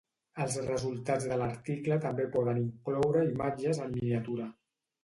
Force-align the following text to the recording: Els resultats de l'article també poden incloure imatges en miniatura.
Els 0.45 0.55
resultats 0.69 1.27
de 1.33 1.37
l'article 1.41 2.01
també 2.07 2.27
poden 2.39 2.65
incloure 2.65 3.25
imatges 3.35 3.85
en 3.87 3.97
miniatura. 4.01 4.53